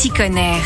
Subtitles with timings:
[0.00, 0.56] Petit Conner.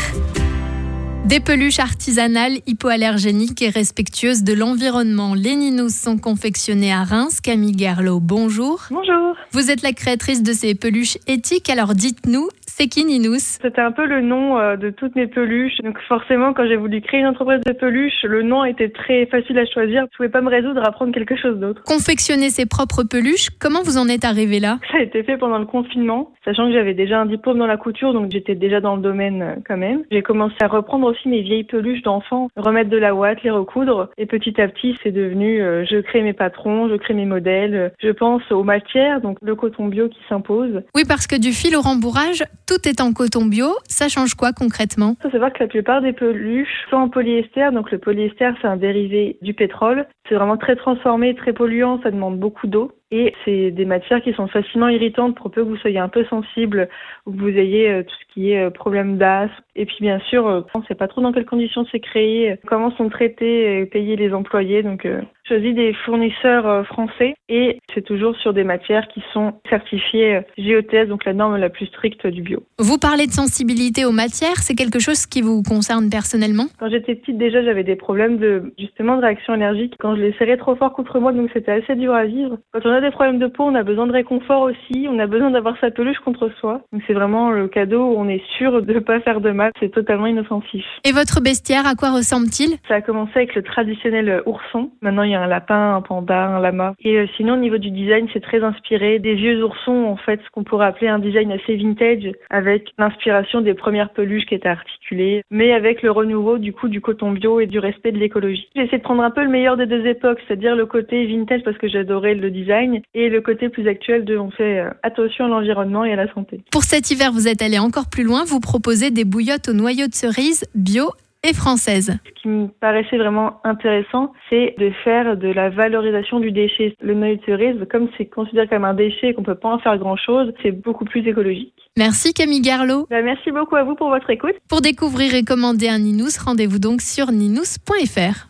[1.25, 5.33] Des peluches artisanales, hypoallergéniques et respectueuses de l'environnement.
[5.33, 7.41] Les Ninous sont confectionnées à Reims.
[7.41, 8.83] Camille Gerlot, bonjour.
[8.89, 9.35] Bonjour.
[9.51, 13.59] Vous êtes la créatrice de ces peluches éthiques, alors dites-nous, c'est qui Ninous?
[13.61, 15.77] C'était un peu le nom euh, de toutes mes peluches.
[15.83, 19.57] Donc forcément, quand j'ai voulu créer une entreprise de peluches, le nom était très facile
[19.59, 20.05] à choisir.
[20.11, 21.81] Je pouvais pas me résoudre à prendre quelque chose d'autre.
[21.83, 24.79] Confectionner ses propres peluches, comment vous en êtes arrivé là?
[24.91, 27.77] Ça a été fait pendant le confinement, sachant que j'avais déjà un diplôme dans la
[27.77, 30.03] couture, donc j'étais déjà dans le domaine euh, quand même.
[30.11, 34.09] J'ai commencé à reprendre aussi mes vieilles peluches d'enfants, remettre de la ouate, les recoudre.
[34.17, 37.93] Et petit à petit, c'est devenu, euh, je crée mes patrons, je crée mes modèles.
[38.01, 40.81] Je pense aux matières, donc le coton bio qui s'impose.
[40.95, 43.67] Oui, parce que du fil au rembourrage, tout est en coton bio.
[43.87, 45.15] Ça change quoi concrètement?
[45.19, 47.69] Il faut savoir que la plupart des peluches sont en polyester.
[47.71, 50.07] Donc le polyester, c'est un dérivé du pétrole.
[50.27, 51.99] C'est vraiment très transformé, très polluant.
[52.03, 52.91] Ça demande beaucoup d'eau.
[53.11, 56.25] Et c'est des matières qui sont facilement irritantes pour peu que vous soyez un peu
[56.25, 56.89] sensible
[57.25, 59.53] ou que vous ayez euh, tout ce qui est euh, problème d'asthme.
[59.75, 62.57] Et puis bien sûr, euh, on ne sait pas trop dans quelles conditions c'est créé,
[62.67, 64.81] comment sont traités et payés les employés.
[64.81, 65.07] Donc
[65.45, 71.07] je choisis des fournisseurs français et c'est toujours sur des matières qui sont certifiées GOTS,
[71.07, 72.63] donc la norme la plus stricte du bio.
[72.79, 76.65] Vous parlez de sensibilité aux matières, c'est quelque chose qui vous concerne personnellement?
[76.79, 80.33] Quand j'étais petite déjà, j'avais des problèmes de justement de réaction allergique quand je les
[80.33, 82.57] serrais trop fort contre moi, donc c'était assez dur à vivre.
[82.73, 85.27] Quand on a des problèmes de peau, on a besoin de réconfort aussi, on a
[85.27, 86.81] besoin d'avoir sa peluche contre soi.
[86.91, 89.71] Donc c'est vraiment le cadeau où on est sûr de ne pas faire de mal,
[89.79, 90.85] c'est totalement inoffensif.
[91.03, 92.77] Et votre bestiaire, à quoi ressemble-t-il?
[92.87, 94.89] Ça a commencé avec le traditionnel ourson.
[95.01, 96.95] Maintenant, il y a un lapin, un panda, un lama.
[97.03, 100.39] Et euh, sinon, au niveau du design, c'est très inspiré des vieux oursons, en fait,
[100.43, 104.67] ce qu'on pourrait appeler un design assez vintage, avec l'inspiration des premières peluches qui étaient
[104.67, 108.67] articulées, mais avec le renouveau du coup du coton bio et du respect de l'écologie.
[108.75, 111.61] J'ai essayé de prendre un peu le meilleur des deux époques, c'est-à-dire le côté vintage
[111.63, 115.45] parce que j'adorais le design et le côté plus actuel de on fait euh, attention
[115.45, 116.61] à l'environnement et à la santé.
[116.71, 120.07] Pour cet hiver, vous êtes allé encore plus loin, vous proposez des bouillottes au noyau
[120.07, 121.11] de cerise bio
[121.45, 122.17] et française.
[122.25, 126.95] Ce qui me paraissait vraiment intéressant, c'est de faire de la valorisation du déchet.
[127.01, 129.79] Le noyau de cerise, comme c'est considéré comme un déchet et qu'on peut pas en
[129.79, 131.73] faire grand-chose, c'est beaucoup plus écologique.
[131.97, 133.07] Merci Camille Garlot.
[133.09, 134.55] Bah, merci beaucoup à vous pour votre écoute.
[134.67, 138.47] Pour découvrir et commander un Ninous, rendez-vous donc sur ninous.fr.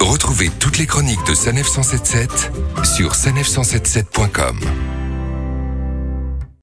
[0.00, 2.50] Retrouvez toutes les chroniques de Sanef 177
[2.84, 4.89] sur sanef177.com.